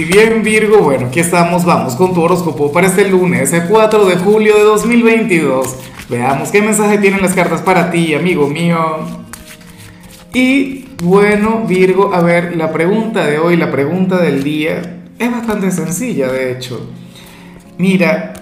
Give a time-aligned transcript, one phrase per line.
[0.00, 4.06] Y bien Virgo, bueno, aquí estamos, vamos con tu horóscopo para este lunes, el 4
[4.06, 5.76] de julio de 2022.
[6.08, 8.78] Veamos qué mensaje tienen las cartas para ti, amigo mío.
[10.32, 15.70] Y bueno, Virgo, a ver, la pregunta de hoy, la pregunta del día, es bastante
[15.70, 16.88] sencilla, de hecho.
[17.76, 18.32] Mira,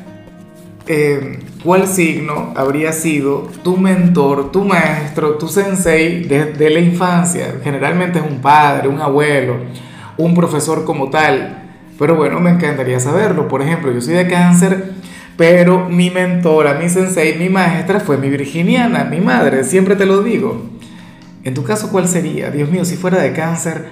[0.86, 7.56] eh, ¿cuál signo habría sido tu mentor, tu maestro, tu sensei desde la infancia?
[7.64, 9.56] Generalmente es un padre, un abuelo,
[10.19, 11.64] un profesor como tal.
[11.98, 13.48] Pero bueno, me encantaría saberlo.
[13.48, 14.92] Por ejemplo, yo soy de cáncer,
[15.37, 20.23] pero mi mentora, mi sensei, mi maestra fue mi virginiana, mi madre, siempre te lo
[20.23, 20.62] digo.
[21.45, 22.51] En tu caso, ¿cuál sería?
[22.51, 23.87] Dios mío, si fuera de cáncer,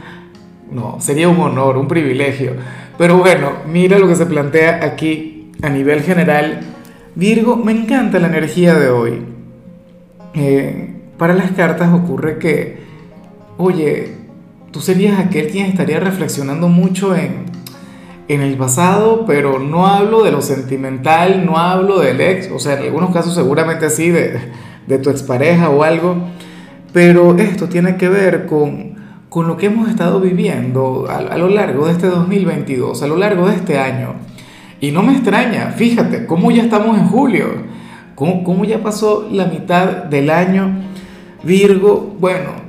[0.71, 2.53] no, sería un honor, un privilegio.
[2.99, 6.61] Pero bueno, mira lo que se plantea aquí a nivel general.
[7.15, 9.23] Virgo, me encanta la energía de hoy.
[10.35, 12.79] Eh, para las cartas ocurre que,
[13.57, 14.16] oye,
[14.71, 17.47] tú serías aquel quien estaría reflexionando mucho en,
[18.29, 22.75] en el pasado, pero no hablo de lo sentimental, no hablo del ex, o sea,
[22.75, 24.39] en algunos casos seguramente sí, de,
[24.87, 26.17] de tu expareja o algo,
[26.93, 28.95] pero esto tiene que ver con,
[29.29, 33.17] con lo que hemos estado viviendo a, a, lo largo de este 2022, a lo
[33.17, 34.15] largo de este año.
[34.81, 37.47] Y no me extraña, fíjate, cómo ya estamos en julio,
[38.15, 40.71] cómo, cómo ya pasó la mitad del año.
[41.43, 42.66] Virgo, bueno,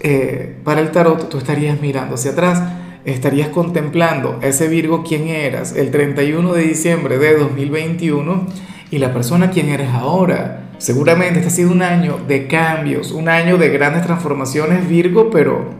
[0.00, 2.62] eh, para el tarot tú estarías mirando hacia atrás,
[3.04, 8.46] estarías contemplando ese Virgo quién eras el 31 de diciembre de 2021
[8.90, 10.70] y la persona quién eres ahora.
[10.78, 15.70] Seguramente este ha sido un año de cambios, un año de grandes transformaciones Virgo, pero,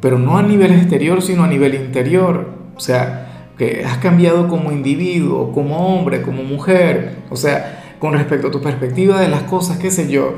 [0.00, 2.48] pero no a nivel exterior, sino a nivel interior.
[2.74, 8.48] O sea, que has cambiado como individuo, como hombre, como mujer, o sea, con respecto
[8.48, 10.34] a tu perspectiva de las cosas, qué sé yo.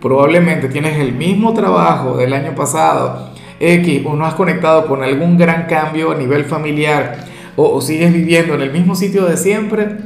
[0.00, 5.38] Probablemente tienes el mismo trabajo del año pasado, X, o no has conectado con algún
[5.38, 7.24] gran cambio a nivel familiar,
[7.56, 9.96] o, o sigues viviendo en el mismo sitio de siempre,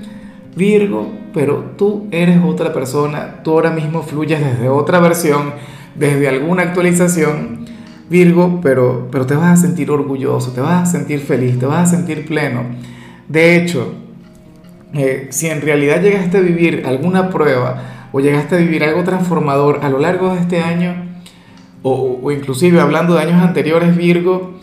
[0.55, 5.53] Virgo, pero tú eres otra persona, tú ahora mismo fluyes desde otra versión,
[5.95, 7.67] desde alguna actualización,
[8.09, 11.89] Virgo, pero, pero te vas a sentir orgulloso, te vas a sentir feliz, te vas
[11.89, 12.65] a sentir pleno.
[13.29, 13.95] De hecho,
[14.93, 19.81] eh, si en realidad llegaste a vivir alguna prueba o llegaste a vivir algo transformador
[19.83, 20.95] a lo largo de este año,
[21.83, 24.55] o, o inclusive hablando de años anteriores, Virgo,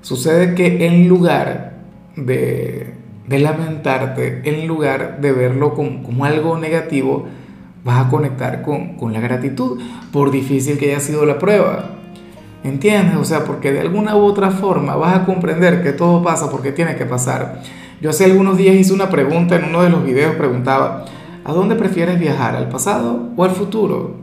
[0.00, 1.74] sucede que en lugar
[2.16, 2.94] de,
[3.26, 7.26] de lamentarte, en lugar de verlo como, como, algo negativo,
[7.84, 9.80] vas a conectar con, con la gratitud,
[10.12, 11.90] por difícil que haya sido la prueba.
[12.64, 13.16] ¿Entiendes?
[13.16, 16.72] O sea, porque de alguna u otra forma vas a comprender que todo pasa porque
[16.72, 17.62] tiene que pasar.
[18.00, 21.04] Yo hace algunos días hice una pregunta en uno de los videos, preguntaba,
[21.44, 22.56] ¿a dónde prefieres viajar?
[22.56, 24.16] ¿Al pasado o al futuro?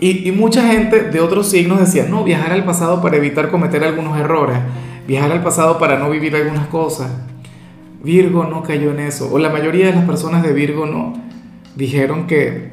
[0.00, 4.18] Y, mucha gente de otros signos decía, no, viajar al pasado para evitar cometer algunos
[4.18, 4.58] errores,
[5.06, 7.08] viajar al pasado para no vivir algunas cosas.
[8.02, 11.12] Virgo no cayó en eso, o la mayoría de las personas de Virgo no.
[11.76, 12.72] Dijeron que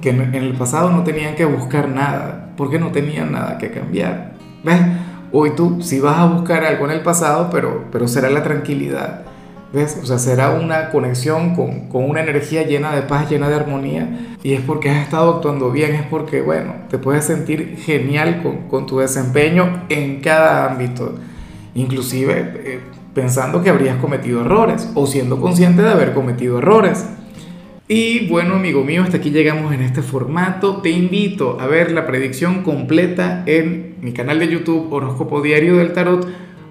[0.00, 4.32] que en el pasado no tenían que buscar nada, porque no tenían nada que cambiar.
[4.64, 4.80] ¿Ves?
[5.32, 9.22] Hoy tú sí vas a buscar algo en el pasado, pero, pero será la tranquilidad.
[9.72, 10.00] ¿Ves?
[10.02, 14.36] O sea, será una conexión con, con, una energía llena de paz, llena de armonía.
[14.42, 18.68] Y es porque has estado actuando bien, es porque, bueno, te puedes sentir genial con,
[18.68, 21.14] con tu desempeño en cada ámbito.
[21.74, 22.32] Inclusive
[22.64, 22.80] eh,
[23.14, 27.06] pensando que habrías cometido errores o siendo consciente de haber cometido errores.
[27.86, 30.76] Y bueno, amigo mío, hasta aquí llegamos en este formato.
[30.80, 35.92] Te invito a ver la predicción completa en mi canal de YouTube Horóscopo Diario del
[35.92, 36.26] Tarot